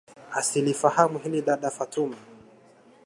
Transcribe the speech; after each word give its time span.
Asilifahamu 0.31 1.19
hili 1.19 1.41
Dada 1.41 1.69
Fatuma 1.71 2.15